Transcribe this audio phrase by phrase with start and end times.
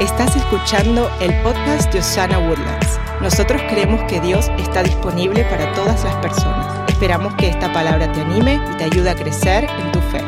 [0.00, 3.00] Estás escuchando el podcast de Osana Woodlands.
[3.20, 6.88] Nosotros creemos que Dios está disponible para todas las personas.
[6.88, 10.20] Esperamos que esta palabra te anime y te ayude a crecer en tu fe.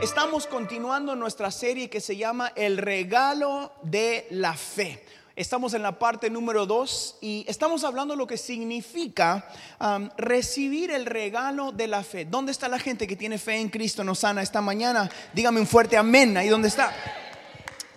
[0.00, 5.04] Estamos continuando nuestra serie que se llama El regalo de la fe.
[5.36, 9.46] Estamos en la parte número dos y estamos hablando lo que significa
[9.78, 12.24] um, recibir el regalo de la fe.
[12.24, 15.10] ¿Dónde está la gente que tiene fe en Cristo nos sana esta mañana?
[15.34, 16.38] Dígame un fuerte amén.
[16.38, 16.94] Ahí dónde está.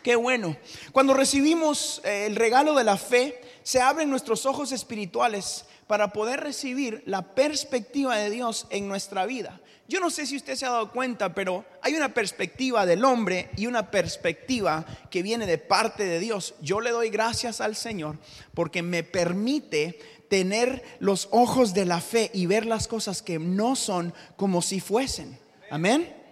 [0.06, 0.56] Qué bueno.
[0.92, 6.42] Cuando recibimos eh, el regalo de la fe, se abren nuestros ojos espirituales para poder
[6.42, 9.60] recibir la perspectiva de Dios en nuestra vida.
[9.88, 13.50] Yo no sé si usted se ha dado cuenta, pero hay una perspectiva del hombre
[13.58, 16.54] y una perspectiva que viene de parte de Dios.
[16.62, 18.20] Yo le doy gracias al Señor
[18.54, 19.98] porque me permite
[20.30, 24.80] tener los ojos de la fe y ver las cosas que no son como si
[24.80, 25.40] fuesen.
[25.72, 26.25] Amén.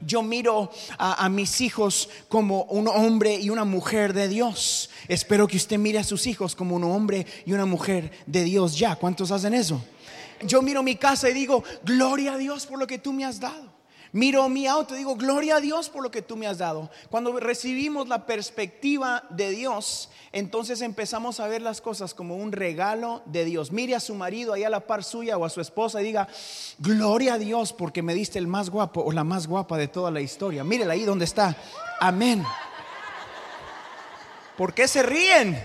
[0.00, 4.90] Yo miro a, mis hijos como un hombre y una mujer de Dios.
[5.08, 8.78] Espero que usted mire a sus hijos como un hombre y una mujer de Dios
[8.78, 8.96] ya.
[8.96, 9.82] ¿Cuántos hacen eso?
[10.42, 13.40] Yo miro mi casa y digo, gloria a Dios por lo que tú me has
[13.40, 13.77] dado.
[14.12, 16.90] Miro mi auto y digo, gloria a Dios por lo que tú me has dado.
[17.10, 23.22] Cuando recibimos la perspectiva de Dios, entonces empezamos a ver las cosas como un regalo
[23.26, 23.70] de Dios.
[23.70, 26.28] Mire a su marido ahí a la par suya o a su esposa y diga,
[26.78, 30.10] gloria a Dios porque me diste el más guapo o la más guapa de toda
[30.10, 30.64] la historia.
[30.64, 31.56] Mírela ahí donde está.
[32.00, 32.44] Amén.
[34.56, 35.56] ¿Por qué se ríen?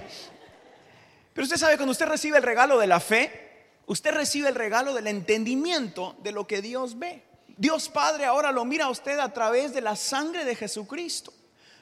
[1.33, 4.93] Pero usted sabe, cuando usted recibe el regalo de la fe, usted recibe el regalo
[4.93, 7.23] del entendimiento de lo que Dios ve.
[7.57, 11.33] Dios Padre ahora lo mira a usted a través de la sangre de Jesucristo.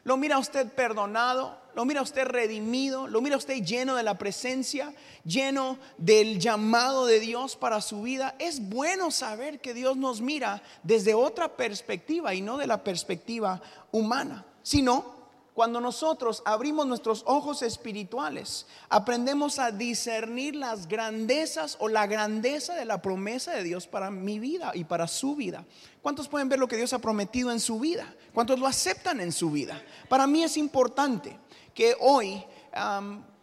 [0.03, 3.95] Lo mira a usted perdonado, lo mira a usted redimido, lo mira a usted lleno
[3.95, 8.36] de la presencia, lleno del llamado de Dios para su vida.
[8.39, 13.61] Es bueno saber que Dios nos mira desde otra perspectiva y no de la perspectiva
[13.92, 15.20] humana, sino
[15.62, 22.83] cuando nosotros abrimos nuestros ojos espirituales, aprendemos a discernir las grandezas o la grandeza de
[22.83, 25.64] la promesa de Dios para mi vida y para su vida.
[26.02, 28.11] ¿Cuántos pueden ver lo que Dios ha prometido en su vida?
[28.33, 29.80] ¿Cuántos lo aceptan en su vida?
[30.10, 31.38] Para mí es importante
[31.76, 32.43] que hoy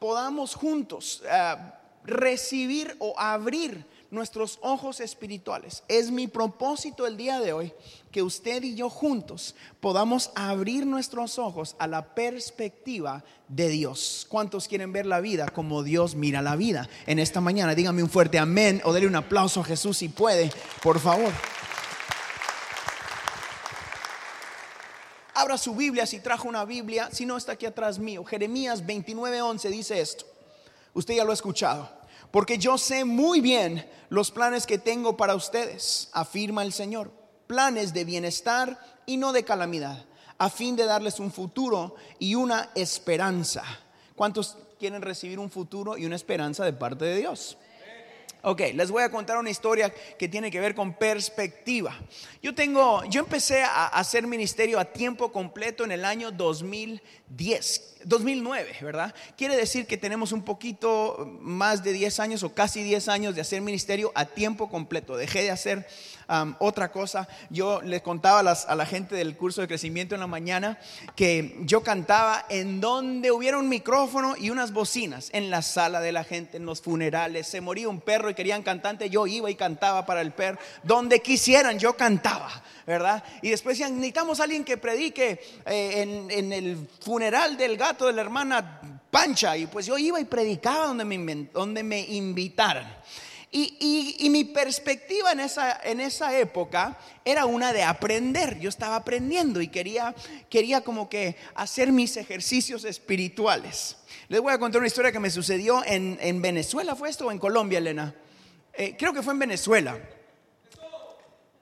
[0.00, 1.54] podamos juntos eh,
[2.02, 5.82] recibir o abrir nuestros ojos espirituales.
[5.88, 7.72] Es mi propósito el día de hoy
[8.10, 14.26] que usted y yo juntos podamos abrir nuestros ojos a la perspectiva de Dios.
[14.28, 16.88] ¿Cuántos quieren ver la vida como Dios mira la vida?
[17.06, 20.50] En esta mañana, dígame un fuerte amén o denle un aplauso a Jesús si puede,
[20.82, 21.32] por favor.
[25.34, 28.24] Abra su Biblia si trajo una Biblia, si no está aquí atrás mío.
[28.24, 30.24] Jeremías 29:11 dice esto.
[30.94, 31.97] Usted ya lo ha escuchado.
[32.30, 37.10] Porque yo sé muy bien los planes que tengo para ustedes, afirma el Señor.
[37.46, 40.04] Planes de bienestar y no de calamidad,
[40.36, 43.64] a fin de darles un futuro y una esperanza.
[44.14, 47.56] ¿Cuántos quieren recibir un futuro y una esperanza de parte de Dios?
[48.42, 51.98] Ok, les voy a contar una historia que tiene que ver con perspectiva.
[52.40, 58.76] Yo tengo, yo empecé a hacer ministerio a tiempo completo en el año 2010, 2009,
[58.80, 59.12] ¿verdad?
[59.36, 63.40] Quiere decir que tenemos un poquito más de 10 años o casi 10 años de
[63.40, 65.16] hacer ministerio a tiempo completo.
[65.16, 65.88] Dejé de hacer
[66.58, 67.26] otra cosa.
[67.50, 70.78] Yo les contaba a, la gente del curso de crecimiento en la mañana
[71.16, 76.12] que yo cantaba en donde hubiera un micrófono y unas bocinas, en la sala de
[76.12, 77.46] la gente, en los funerales.
[77.46, 80.58] Se moría un perro y querían cantante, yo iba y cantaba para el perro.
[80.82, 83.22] Donde quisieran, yo cantaba, ¿verdad?
[83.42, 88.22] Y después decían, necesitamos alguien que predique eh, en, el funeral del gato de la
[88.22, 89.56] hermana Pancha.
[89.56, 92.86] Y pues yo iba y predicaba donde me, donde me invitaran.
[93.50, 98.58] Y, mi perspectiva en esa, en esa época era una de aprender.
[98.58, 100.14] Yo estaba aprendiendo y quería,
[100.50, 103.97] quería como que hacer mis ejercicios espirituales.
[104.28, 106.94] Les voy a contar una historia que me sucedió en, Venezuela.
[106.94, 108.14] ¿Fue esto o en Colombia, Elena?
[108.74, 109.98] Eh, creo que fue en Venezuela.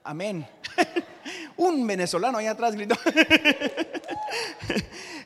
[0.03, 0.45] Amén.
[1.57, 2.97] Un venezolano ahí atrás gritó.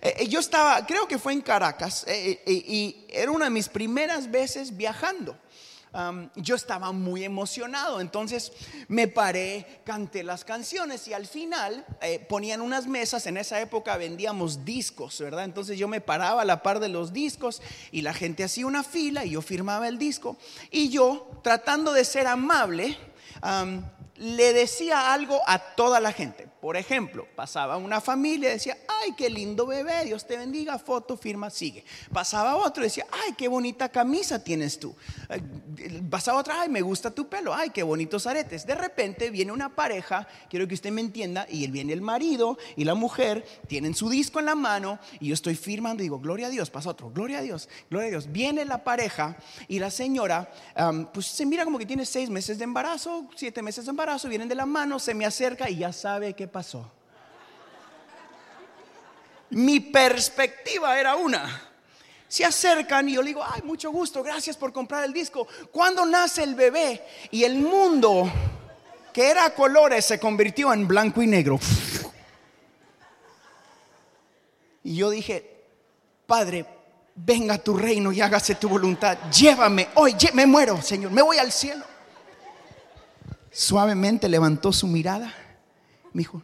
[0.03, 2.06] Eh, eh, yo estaba, creo que fue en Caracas,
[2.47, 5.37] y era una de mis primeras veces viajando
[6.37, 8.01] yo estaba muy emocionado.
[8.01, 8.53] Entonces
[8.89, 13.27] me paré, canté las canciones y al final eh, ponían unas mesas.
[13.27, 15.45] En esa época vendíamos discos, ¿verdad?
[15.45, 18.85] Entonces yo me paraba a la par de los discos y la gente hacía una
[18.85, 20.37] fila y yo firmaba el disco.
[20.71, 22.97] Y yo, tratando de ser amable,
[24.17, 29.12] le decía algo a toda la gente Por ejemplo, pasaba una familia y decía, ay,
[29.17, 31.85] qué lindo bebé, Dios te bendiga, foto, firma, sigue.
[32.12, 34.95] Pasaba otro y decía, ay, qué bonita camisa tienes tú.
[36.11, 38.67] Pasaba otra, ay, me gusta tu pelo, ay, qué bonitos aretes.
[38.67, 42.85] De repente viene una pareja, quiero que usted me entienda, y viene el marido y
[42.85, 46.49] la mujer, tienen su disco en la mano, y yo estoy firmando y digo, gloria
[46.49, 48.31] a Dios, pasa otro, gloria a Dios, gloria a Dios.
[48.31, 50.51] Viene la pareja y la señora,
[51.15, 54.49] pues se mira como que tiene seis meses de embarazo, siete meses de embarazo, vienen
[54.49, 56.91] de la mano, se me acerca y ya sabe qué pasó.
[59.50, 61.69] Mi perspectiva era una.
[62.29, 65.49] Se acercan y yo le digo, ay, mucho gusto, gracias por comprar el disco.
[65.73, 67.05] ¿Cuándo nace el bebé?
[67.32, 68.31] Y el mundo,
[69.12, 71.58] que era colores, se convirtió en blanco y negro.
[74.85, 75.64] Y yo dije,
[76.26, 76.64] Padre,
[77.17, 79.19] venga tu reino y hágase tu voluntad.
[79.31, 81.85] Llévame, hoy me muero, Señor, me voy al cielo.
[83.50, 85.35] Suavemente levantó su mirada.
[86.12, 86.43] Me dijo,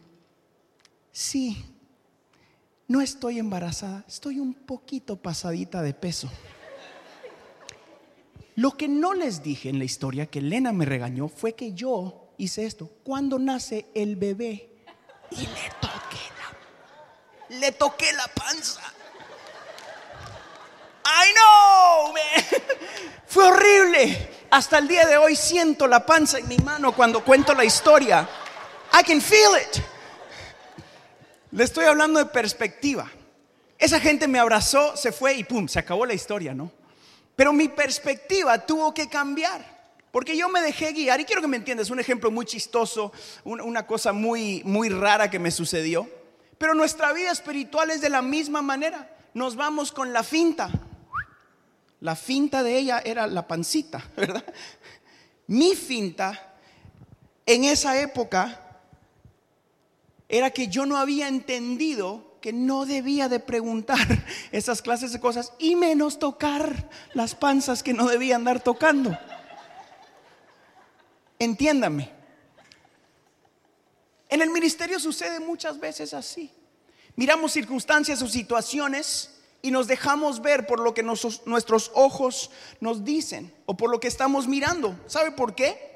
[1.10, 1.64] sí,
[2.88, 6.30] no estoy embarazada, estoy un poquito pasadita de peso.
[8.54, 12.30] Lo que no les dije en la historia que Elena me regañó fue que yo
[12.38, 12.90] hice esto.
[13.04, 14.70] Cuando nace el bebé
[15.30, 18.80] y le toqué la, le toqué la panza.
[21.04, 22.14] I know,
[23.26, 24.30] Fue horrible.
[24.50, 28.26] Hasta el día de hoy siento la panza en mi mano cuando cuento la historia.
[28.98, 29.82] I can feel it.
[31.50, 33.10] Le estoy hablando de perspectiva.
[33.78, 36.72] Esa gente me abrazó, se fue y pum, se acabó la historia, ¿no?
[37.34, 39.76] Pero mi perspectiva tuvo que cambiar.
[40.10, 43.12] Porque yo me dejé guiar, y quiero que me entiendas, un ejemplo muy chistoso,
[43.44, 46.08] una cosa muy, muy rara que me sucedió.
[46.56, 49.14] Pero nuestra vida espiritual es de la misma manera.
[49.34, 50.70] Nos vamos con la finta.
[52.00, 54.44] La finta de ella era la pancita, ¿verdad?
[55.48, 56.54] Mi finta
[57.44, 58.65] en esa época
[60.28, 63.98] era que yo no había entendido que no debía de preguntar
[64.52, 69.16] esas clases de cosas y menos tocar las panzas que no debía andar tocando.
[71.38, 72.10] Entiéndame.
[74.28, 76.50] En el ministerio sucede muchas veces así.
[77.14, 79.30] Miramos circunstancias o situaciones
[79.62, 82.50] y nos dejamos ver por lo que nuestros ojos
[82.80, 84.98] nos dicen o por lo que estamos mirando.
[85.06, 85.95] ¿Sabe por qué?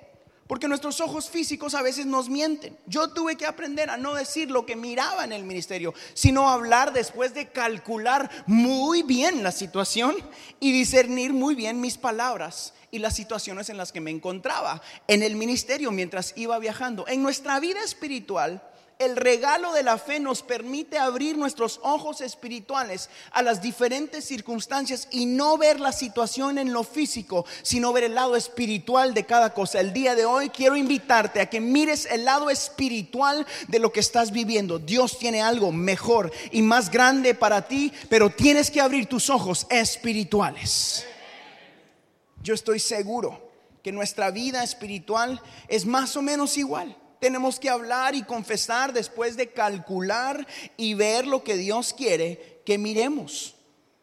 [0.51, 2.77] Porque nuestros ojos físicos a veces nos mienten.
[2.87, 6.93] Yo tuve que aprender a no decir lo que miraba en el ministerio, sino hablar
[6.93, 10.17] después de calcular muy bien la situación
[10.59, 15.23] y discernir muy bien mis palabras y las situaciones en las que me encontraba en
[15.23, 17.07] el ministerio mientras iba viajando.
[17.07, 18.61] En nuestra vida espiritual,
[19.01, 25.09] el regalo de la fe nos permite abrir nuestros ojos espirituales a las diferentes circunstancias
[25.11, 29.55] y no ver la situación en lo físico, sino ver el lado espiritual de cada
[29.55, 29.81] cosa.
[29.81, 34.01] El día de hoy quiero invitarte a que mires el lado espiritual de lo que
[34.01, 34.79] estás viviendo.
[34.79, 39.67] Dios tiene algo mejor y más grande para ti, pero tienes que abrir tus ojos
[39.71, 41.07] espirituales.
[42.43, 43.51] Yo estoy seguro
[43.83, 49.37] que nuestra vida espiritual es más o menos igual tenemos que hablar y confesar después
[49.37, 50.47] de calcular
[50.77, 53.55] y ver lo que Dios quiere que miremos.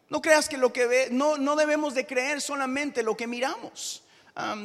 [0.10, 4.04] No creas que lo que ve, no, no debemos de creer solamente lo que miramos,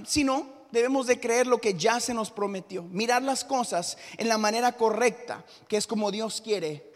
[0.06, 2.82] sino debemos de creer lo que ya se nos prometió.
[2.84, 6.92] Mirar las cosas en la manera correcta, que es como Dios quiere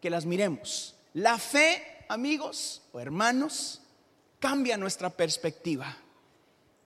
[0.00, 0.94] que las miremos.
[1.14, 3.80] La fe, amigos o hermanos,
[4.38, 5.96] cambia nuestra perspectiva.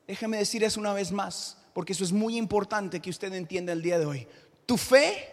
[0.07, 3.83] Déjeme decir eso una vez más porque eso es muy importante que usted entienda el
[3.83, 4.27] día de hoy.
[4.67, 5.29] Tu fe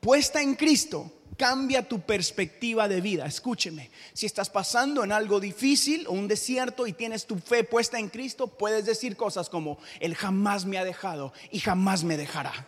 [0.00, 3.26] puesta en Cristo cambia tu perspectiva de vida.
[3.26, 7.98] Escúcheme, si estás pasando en algo difícil o un desierto y tienes tu fe puesta
[7.98, 12.66] en Cristo, puedes decir cosas como, Él jamás me ha dejado y jamás me dejará.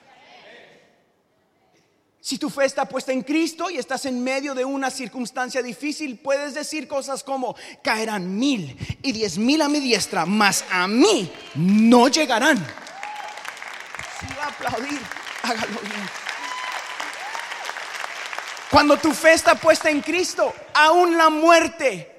[2.20, 6.18] Si tu fe está puesta en Cristo y estás en medio de una circunstancia difícil,
[6.18, 11.30] puedes decir cosas como, caerán mil y diez mil a mi diestra, mas a mí
[11.54, 12.64] no llegarán
[14.48, 15.00] aplaudir,
[15.42, 16.08] hágalo bien.
[18.70, 22.10] Cuando tu fe está puesta en Cristo, aún la muerte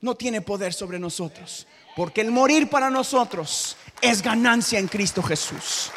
[0.00, 1.66] no tiene poder sobre nosotros.
[1.94, 5.90] Porque el morir para nosotros es ganancia en Cristo Jesús.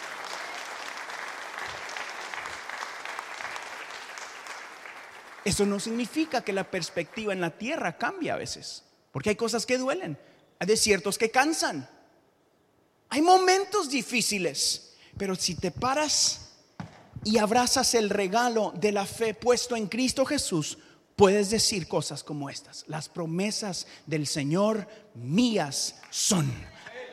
[5.46, 8.84] Eso no significa que la perspectiva en la tierra cambie a veces.
[9.12, 10.18] Porque hay cosas que duelen.
[10.60, 11.90] Hay desiertos que cansan.
[13.10, 14.92] Hay momentos difíciles.
[15.17, 16.50] Pero si te paras
[17.24, 20.77] y abrazas el regalo de la fe puesto en Cristo Jesús,
[21.15, 22.84] puedes decir cosas como estas.
[22.88, 26.51] Las promesas del Señor mías son.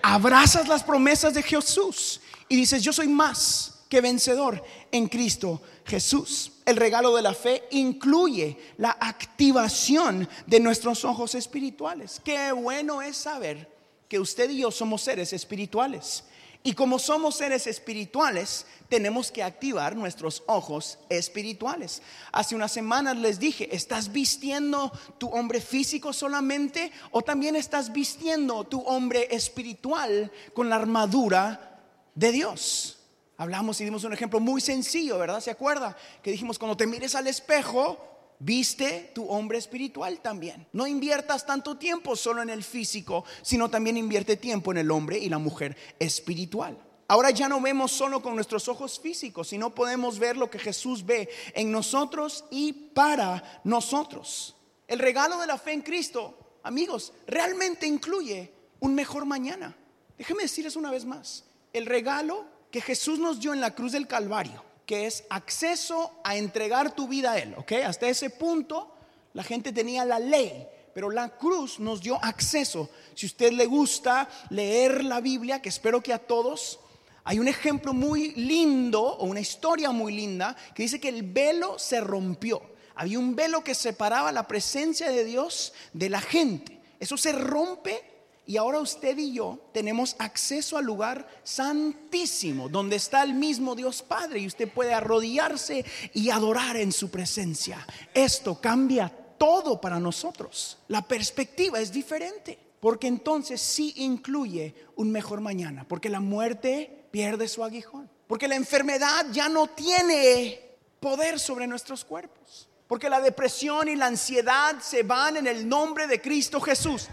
[0.03, 6.53] Abrazas las promesas de Jesús y dices, yo soy más que vencedor en Cristo Jesús.
[6.65, 12.21] El regalo de la fe incluye la activación de nuestros ojos espirituales.
[12.25, 13.69] Qué bueno es saber
[14.09, 16.25] que usted y yo somos seres espirituales.
[16.63, 22.03] Y como somos seres espirituales, tenemos que activar nuestros ojos espirituales.
[22.33, 28.65] Hace unas semanas les dije, ¿estás vistiendo tu hombre físico solamente o también estás vistiendo
[28.65, 31.81] tu hombre espiritual con la armadura
[32.15, 32.99] de Dios?
[33.39, 35.41] Hablamos y dimos un ejemplo muy sencillo, ¿verdad?
[35.41, 35.97] ¿Se acuerda?
[36.23, 37.97] Que dijimos, cuando te mires al espejo,
[38.41, 40.67] viste tu hombre espiritual también.
[40.73, 45.19] No inviertas tanto tiempo solo en el físico, sino también invierte tiempo en el hombre
[45.19, 46.77] y la mujer espiritual.
[47.07, 51.05] Ahora ya no vemos solo con nuestros ojos físicos, sino podemos ver lo que Jesús
[51.05, 54.57] ve en nosotros y para nosotros.
[54.87, 59.77] El regalo de la fe en Cristo, amigos, realmente incluye un mejor mañana.
[60.17, 64.07] Déjeme decirles una vez más, el regalo que Jesús nos dio en la cruz del
[64.07, 67.75] Calvario, que es acceso a entregar tu vida a Él, ¿ok?
[67.87, 68.93] Hasta ese punto
[69.35, 72.91] la gente tenía la ley, pero la cruz nos dio acceso.
[73.15, 76.81] Si usted le gusta leer la Biblia, que espero que a todos,
[77.23, 81.79] hay un ejemplo muy lindo o una historia muy linda que dice que el velo
[81.79, 82.61] se rompió.
[82.97, 86.81] Había un velo que separaba la presencia de Dios de la gente.
[86.99, 88.03] Eso se rompe
[88.51, 94.03] y ahora usted y yo tenemos acceso al lugar santísimo, donde está el mismo Dios
[94.03, 97.87] Padre y usted puede arrodillarse y adorar en su presencia.
[98.13, 100.79] Esto cambia todo para nosotros.
[100.89, 107.47] La perspectiva es diferente, porque entonces sí incluye un mejor mañana, porque la muerte pierde
[107.47, 110.61] su aguijón, porque la enfermedad ya no tiene
[110.99, 116.09] poder sobre nuestros cuerpos, porque la depresión y la ansiedad se van en el nombre
[116.09, 117.07] de Cristo Jesús.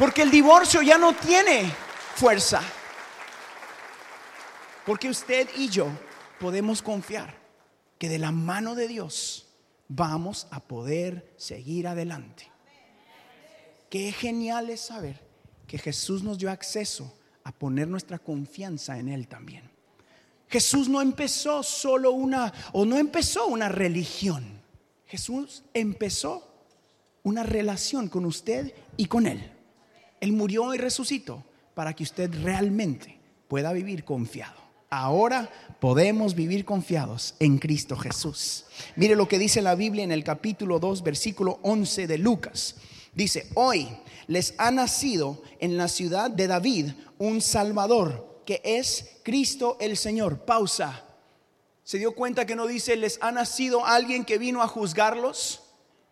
[0.00, 1.70] Porque el divorcio ya no tiene
[2.14, 2.62] fuerza.
[4.86, 5.88] Porque usted y yo
[6.38, 7.36] podemos confiar
[7.98, 9.46] que de la mano de Dios
[9.88, 12.50] vamos a poder seguir adelante.
[13.90, 15.20] Qué genial es saber
[15.66, 17.14] que Jesús nos dio acceso
[17.44, 19.70] a poner nuestra confianza en Él también.
[20.48, 24.62] Jesús no empezó solo una, o no empezó una religión.
[25.04, 26.50] Jesús empezó
[27.22, 29.59] una relación con usted y con Él.
[30.20, 34.60] Él murió y resucitó para que usted realmente pueda vivir confiado.
[34.90, 35.48] Ahora
[35.80, 38.64] podemos vivir confiados en Cristo Jesús.
[38.96, 42.74] Mire lo que dice la Biblia en el capítulo 2, versículo 11 de Lucas.
[43.14, 43.88] Dice, hoy
[44.26, 50.44] les ha nacido en la ciudad de David un Salvador, que es Cristo el Señor.
[50.44, 51.04] Pausa.
[51.84, 55.62] ¿Se dio cuenta que no dice, les ha nacido alguien que vino a juzgarlos?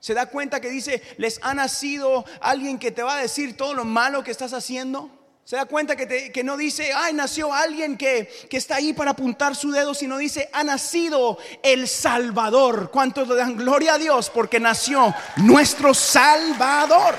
[0.00, 3.75] ¿Se da cuenta que dice, les ha nacido alguien que te va a decir todo
[3.75, 5.11] lo malo que estás haciendo?
[5.45, 9.12] ¿Se da cuenta que, que no dice, ay, nació alguien que, que, está ahí para
[9.12, 12.90] apuntar su dedo, sino dice, ha nacido el Salvador?
[12.90, 14.28] ¿Cuántos le dan gloria a Dios?
[14.28, 17.14] Porque nació nuestro Salvador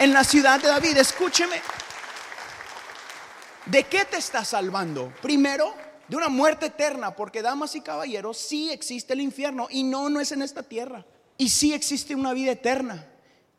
[0.00, 0.96] en la ciudad de David.
[0.96, 1.62] Escúcheme.
[3.66, 5.12] ¿De qué te está salvando?
[5.22, 5.74] Primero,
[6.08, 10.20] de una muerte eterna, porque damas y caballeros, sí existe el infierno y no, no
[10.20, 11.06] es en esta tierra.
[11.36, 13.06] Y sí existe una vida eterna.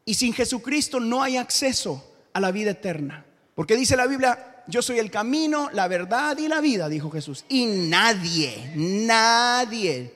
[0.05, 3.25] Y sin Jesucristo no hay acceso a la vida eterna.
[3.55, 7.45] Porque dice la Biblia, yo soy el camino, la verdad y la vida, dijo Jesús.
[7.49, 10.13] Y nadie, nadie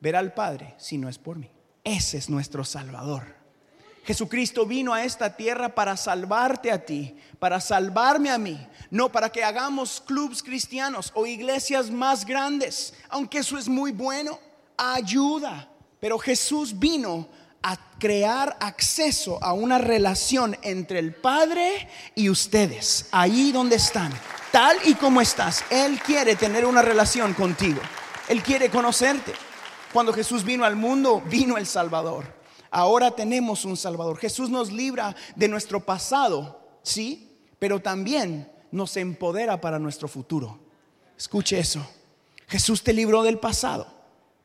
[0.00, 1.50] verá al Padre si no es por mí.
[1.82, 3.34] Ese es nuestro Salvador.
[4.04, 8.58] Jesucristo vino a esta tierra para salvarte a ti, para salvarme a mí,
[8.90, 14.38] no para que hagamos clubs cristianos o iglesias más grandes, aunque eso es muy bueno,
[14.76, 15.70] ayuda
[16.04, 17.28] pero Jesús vino
[17.62, 24.12] a crear acceso a una relación entre el Padre y ustedes, ahí donde están,
[24.52, 25.64] tal y como estás.
[25.70, 27.80] Él quiere tener una relación contigo.
[28.28, 29.32] Él quiere conocerte.
[29.94, 32.26] Cuando Jesús vino al mundo, vino el Salvador.
[32.70, 34.18] Ahora tenemos un Salvador.
[34.18, 40.60] Jesús nos libra de nuestro pasado, sí, pero también nos empodera para nuestro futuro.
[41.16, 41.80] Escuche eso.
[42.46, 43.93] Jesús te libró del pasado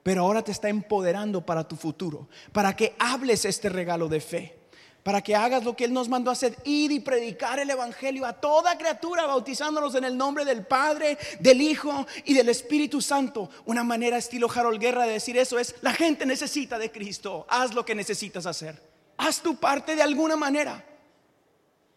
[0.09, 4.57] pero ahora te está empoderando para tu futuro, para que hables este regalo de fe,
[5.03, 8.25] para que hagas lo que Él nos mandó a hacer, ir y predicar el Evangelio
[8.25, 13.51] a toda criatura, bautizándonos en el nombre del Padre, del Hijo y del Espíritu Santo.
[13.65, 17.75] Una manera estilo Harold Guerra de decir eso es, la gente necesita de Cristo, haz
[17.75, 18.81] lo que necesitas hacer,
[19.15, 20.83] haz tu parte de alguna manera.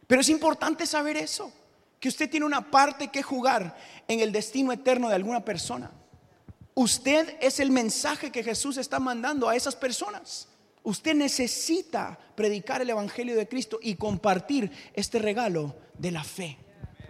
[0.07, 1.50] Pero es importante saber eso,
[1.99, 3.75] que usted tiene una parte que jugar
[4.07, 5.92] en el destino eterno de alguna persona.
[6.75, 10.49] Usted es el mensaje que Jesús está mandando a esas personas.
[10.83, 16.59] Usted necesita predicar el Evangelio de Cristo y compartir este regalo de la fe.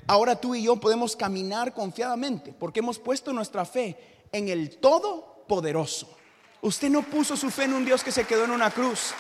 [0.07, 6.17] Ahora tú y yo podemos caminar confiadamente porque hemos puesto nuestra fe en el Todopoderoso.
[6.61, 9.15] Usted no puso su fe en un Dios que se quedó en una cruz.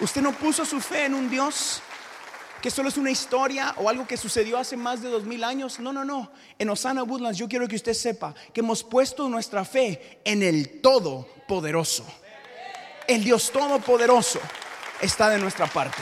[0.00, 1.82] Usted no puso su fe en un Dios
[2.62, 5.80] que solo es una historia o algo que sucedió hace más de dos mil años.
[5.80, 6.30] No, no, no.
[6.58, 10.80] En Osana Woodlands yo quiero que usted sepa que hemos puesto nuestra fe en el
[10.80, 12.06] Todopoderoso.
[13.08, 14.38] El Dios Todopoderoso
[15.00, 16.00] está de nuestra parte.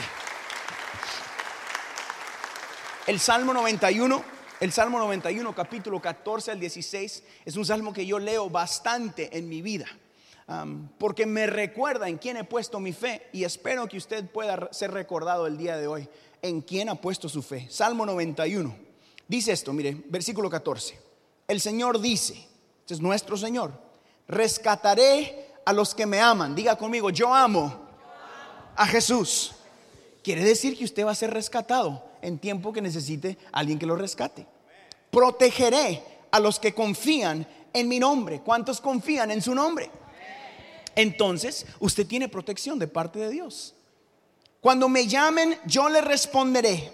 [3.07, 4.23] El Salmo 91,
[4.59, 9.49] el Salmo 91, capítulo 14 al 16, es un salmo que yo leo bastante en
[9.49, 9.87] mi vida.
[10.99, 14.91] porque me recuerda en quién he puesto mi fe y espero que usted pueda ser
[14.91, 16.09] recordado el día de hoy
[16.41, 17.67] en quién ha puesto su fe.
[17.69, 18.75] Salmo 91.
[19.27, 20.99] Dice esto, mire, versículo 14.
[21.47, 22.33] El Señor dice,
[22.79, 23.71] este es nuestro Señor,
[24.27, 26.55] rescataré a los que me aman.
[26.55, 27.87] Diga conmigo, yo amo
[28.75, 29.53] a Jesús.
[30.23, 33.95] Quiere decir que usted va a ser rescatado en tiempo que necesite alguien que lo
[33.95, 34.45] rescate.
[35.09, 38.41] Protegeré a los que confían en mi nombre.
[38.41, 39.89] ¿Cuántos confían en su nombre?
[40.95, 43.73] Entonces, usted tiene protección de parte de Dios.
[44.61, 46.93] Cuando me llamen, yo les responderé.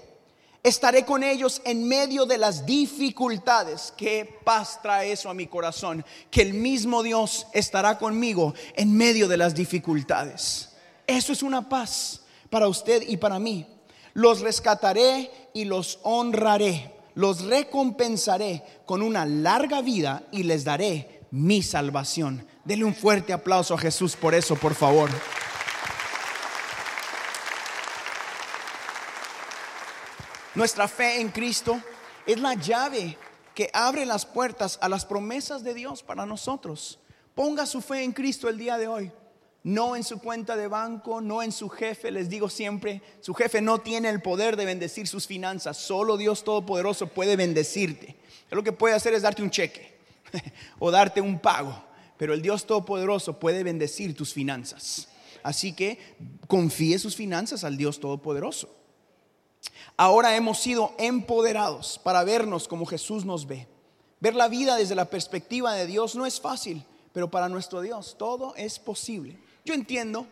[0.64, 3.94] Estaré con ellos en medio de las dificultades.
[3.98, 6.06] Qué paz trae eso a mi corazón.
[6.32, 10.70] Que el mismo Dios estará conmigo en medio de las dificultades.
[11.06, 13.68] Eso es una paz para usted y para mí.
[14.14, 16.94] Los rescataré y los honraré.
[17.16, 22.48] Los recompensaré con una larga vida y les daré mi salvación.
[22.64, 25.10] Dele un fuerte aplauso a Jesús por eso, por favor.
[30.58, 31.80] Nuestra fe en Cristo
[32.26, 33.16] es la llave
[33.54, 37.00] que abre las puertas a las promesas de Dios para nosotros.
[37.36, 39.12] Ponga su fe en Cristo el día de hoy
[39.68, 42.10] no en su cuenta de banco, no en su jefe.
[42.10, 46.46] Les digo siempre, su jefe no tiene el poder de bendecir sus finanzas, solo Dios
[46.46, 48.16] Todopoderoso puede bendecirte.
[48.50, 49.98] lo que puede hacer es darte un cheque
[50.80, 51.84] o darte un pago,
[52.18, 55.10] pero el Dios Todopoderoso puede bendecir tus finanzas.
[55.44, 56.00] Así que
[56.48, 58.77] confíe sus finanzas al Dios Todopoderoso.
[59.96, 63.68] Ahora hemos sido empoderados para vernos como Jesús nos ve.
[64.20, 68.16] Ver la vida desde la perspectiva de Dios no es fácil, pero para nuestro Dios
[68.18, 69.38] todo es posible.
[69.64, 70.28] Yo entiendo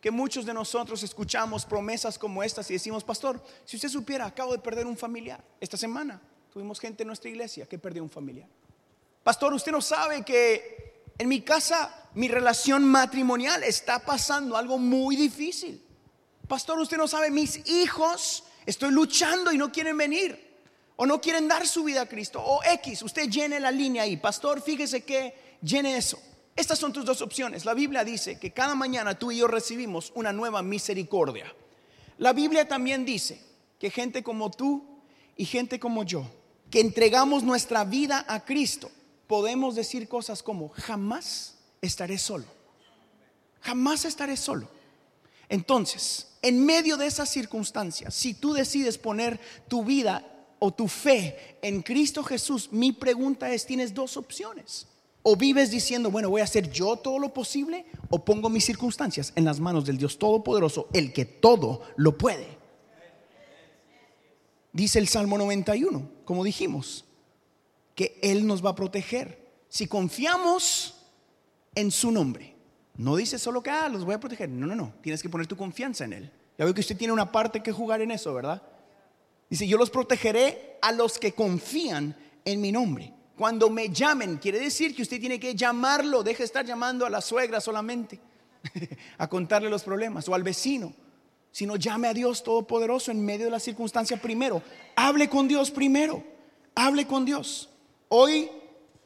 [0.00, 4.52] que muchos de nosotros escuchamos promesas como estas y decimos, pastor, si usted supiera, acabo
[4.52, 5.42] de perder un familiar.
[5.60, 6.20] Esta semana
[6.52, 8.48] tuvimos gente en nuestra iglesia que perdió un familiar.
[9.24, 15.16] Pastor, usted no sabe que en mi casa mi relación matrimonial está pasando algo muy
[15.16, 15.82] difícil.
[16.46, 20.44] Pastor, usted no sabe, mis hijos estoy luchando y no quieren venir.
[20.96, 22.42] O no quieren dar su vida a Cristo.
[22.42, 24.16] O X, usted llene la línea ahí.
[24.16, 26.18] Pastor, fíjese que llene eso.
[26.54, 27.66] Estas son tus dos opciones.
[27.66, 31.54] La Biblia dice que cada mañana tú y yo recibimos una nueva misericordia.
[32.18, 33.42] La Biblia también dice
[33.78, 35.02] que gente como tú
[35.36, 36.26] y gente como yo,
[36.70, 38.90] que entregamos nuestra vida a Cristo,
[39.26, 42.46] podemos decir cosas como, jamás estaré solo.
[43.60, 44.68] Jamás estaré solo.
[45.48, 50.24] Entonces, en medio de esas circunstancias, si tú decides poner tu vida
[50.58, 54.86] o tu fe en Cristo Jesús, mi pregunta es, tienes dos opciones.
[55.22, 59.32] O vives diciendo, bueno, voy a hacer yo todo lo posible, o pongo mis circunstancias
[59.34, 62.56] en las manos del Dios Todopoderoso, el que todo lo puede.
[64.72, 67.04] Dice el Salmo 91, como dijimos,
[67.94, 70.94] que Él nos va a proteger si confiamos
[71.74, 72.55] en su nombre.
[72.98, 74.48] No dice solo que, ah, los voy a proteger.
[74.48, 74.94] No, no, no.
[75.02, 76.30] Tienes que poner tu confianza en Él.
[76.58, 78.62] Ya veo que usted tiene una parte que jugar en eso, ¿verdad?
[79.50, 83.12] Dice, yo los protegeré a los que confían en mi nombre.
[83.36, 87.10] Cuando me llamen, quiere decir que usted tiene que llamarlo, deje de estar llamando a
[87.10, 88.18] la suegra solamente
[89.18, 90.94] a contarle los problemas o al vecino,
[91.50, 94.62] sino llame a Dios Todopoderoso en medio de la circunstancia primero.
[94.96, 96.24] Hable con Dios primero,
[96.74, 97.68] hable con Dios.
[98.08, 98.48] Hoy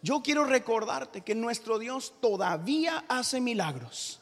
[0.03, 4.21] yo quiero recordarte que nuestro Dios todavía hace milagros.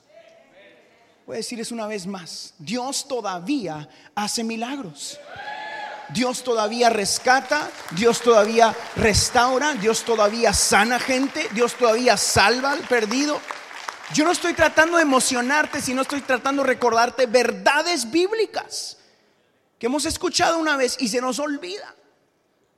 [1.26, 5.18] Voy a decirles una vez más, Dios todavía hace milagros.
[6.10, 13.38] Dios todavía rescata, Dios todavía restaura, Dios todavía sana gente, Dios todavía salva al perdido.
[14.14, 18.96] Yo no estoy tratando de emocionarte, sino estoy tratando de recordarte verdades bíblicas
[19.78, 21.94] que hemos escuchado una vez y se nos olvida.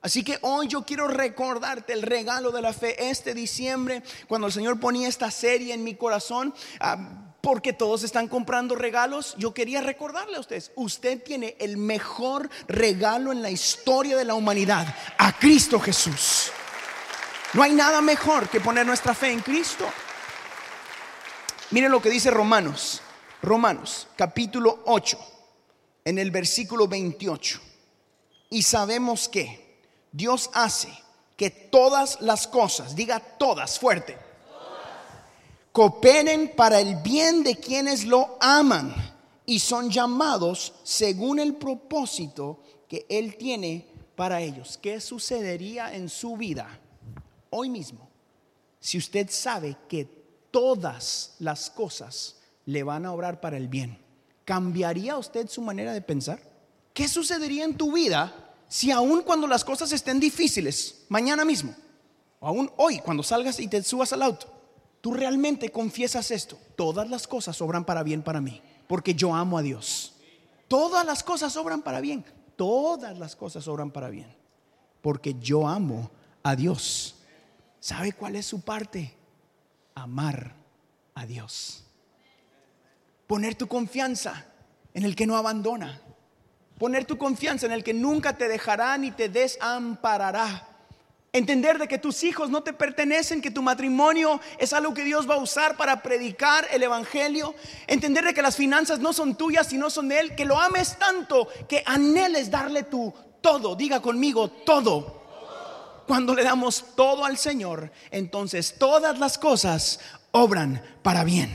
[0.02, 4.52] Así que hoy yo quiero recordarte el regalo de la fe este diciembre, cuando el
[4.52, 6.54] Señor ponía esta serie en mi corazón.
[6.80, 12.50] Ah, porque todos están comprando regalos, yo quería recordarle a ustedes, usted tiene el mejor
[12.68, 16.52] regalo en la historia de la humanidad, a Cristo Jesús.
[17.54, 19.90] No hay nada mejor que poner nuestra fe en Cristo.
[21.70, 23.00] Miren lo que dice Romanos,
[23.42, 25.18] Romanos capítulo 8,
[26.04, 27.60] en el versículo 28.
[28.50, 29.69] Y sabemos que
[30.12, 30.88] Dios hace
[31.36, 34.16] que todas las cosas, diga todas fuerte,
[35.72, 38.94] cooperen para el bien de quienes lo aman
[39.46, 44.78] y son llamados según el propósito que Él tiene para ellos.
[44.82, 46.68] ¿Qué sucedería en su vida
[47.50, 48.08] hoy mismo
[48.80, 50.04] si usted sabe que
[50.50, 53.98] todas las cosas le van a obrar para el bien?
[54.44, 56.40] ¿Cambiaría usted su manera de pensar?
[56.92, 61.74] ¿Qué sucedería en tu vida si aún cuando las cosas estén difíciles, mañana mismo,
[62.38, 64.46] o aún hoy, cuando salgas y te subas al auto,
[65.00, 66.56] tú realmente confiesas esto?
[66.76, 70.14] Todas las cosas obran para bien para mí, porque yo amo a Dios.
[70.68, 72.24] Todas las cosas obran para bien.
[72.54, 74.32] Todas las cosas obran para bien,
[75.02, 76.12] porque yo amo
[76.44, 77.16] a Dios.
[77.80, 79.16] ¿Sabe cuál es su parte?
[79.96, 80.54] Amar
[81.16, 81.82] a Dios.
[83.26, 84.46] Poner tu confianza
[84.94, 86.00] en el que no abandona.
[86.80, 90.66] Poner tu confianza en el que nunca te dejará ni te desamparará.
[91.30, 95.28] Entender de que tus hijos no te pertenecen, que tu matrimonio es algo que Dios
[95.28, 97.54] va a usar para predicar el Evangelio.
[97.86, 100.34] Entender de que las finanzas no son tuyas, sino son de Él.
[100.34, 103.12] Que lo ames tanto, que anheles darle tu
[103.42, 103.76] todo.
[103.76, 105.20] Diga conmigo, todo.
[106.06, 111.54] Cuando le damos todo al Señor, entonces todas las cosas obran para bien.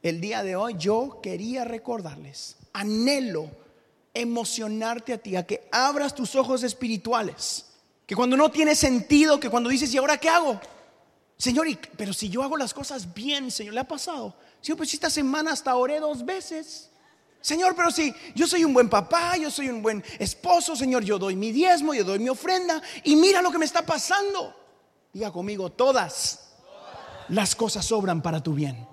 [0.00, 3.50] El día de hoy yo quería recordarles, anhelo
[4.14, 7.66] emocionarte a ti, a que abras tus ojos espirituales.
[8.06, 10.60] Que cuando no tiene sentido, que cuando dices, ¿y ahora qué hago?
[11.36, 14.34] Señor, pero si yo hago las cosas bien, Señor, ¿le ha pasado?
[14.60, 16.90] Señor, pues esta semana hasta oré dos veces.
[17.40, 21.18] Señor, pero si yo soy un buen papá, yo soy un buen esposo, Señor, yo
[21.18, 24.54] doy mi diezmo, yo doy mi ofrenda y mira lo que me está pasando.
[25.12, 26.50] Diga conmigo, todas
[27.28, 28.86] las cosas sobran para tu bien.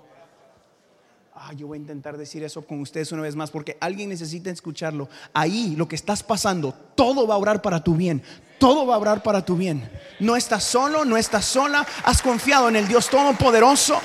[1.50, 4.50] Ah, yo voy a intentar decir eso con ustedes una vez más porque alguien necesita
[4.50, 5.08] escucharlo.
[5.32, 8.22] Ahí lo que estás pasando, todo va a orar para tu bien.
[8.58, 9.90] Todo va a orar para tu bien.
[10.20, 11.86] No estás solo, no estás sola.
[12.04, 13.98] Has confiado en el Dios Todopoderoso